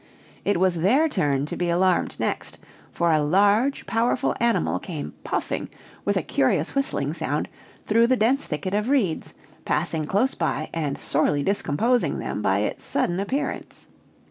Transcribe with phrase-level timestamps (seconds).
[0.43, 2.57] It was their turn to be alarmed next,
[2.91, 5.69] for a large powerful animal came puffing,
[6.05, 7.47] with a curious whistling sound,
[7.85, 12.83] through the dense thicket of reeds, passing close by and sorely discomposing them by its
[12.83, 13.85] sudden appearance.